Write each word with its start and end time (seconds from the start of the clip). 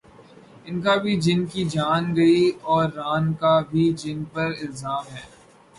ان 0.65 0.79
کا 0.81 0.95
بھی 0.95 1.15
جن 1.21 1.45
کی 1.45 1.63
جان 1.65 2.15
گئی 2.15 2.41
اوران 2.63 3.31
کا 3.33 3.53
بھی 3.69 3.91
جن 3.97 4.23
پر 4.33 4.49
الزام 4.61 5.15
ہے۔ 5.15 5.21